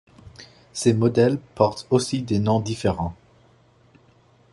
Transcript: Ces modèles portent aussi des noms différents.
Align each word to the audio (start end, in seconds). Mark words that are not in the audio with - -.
Ces 0.73 0.95
modèles 0.95 1.37
portent 1.53 1.85
aussi 1.91 2.23
des 2.23 2.39
noms 2.39 2.59
différents. 2.59 3.13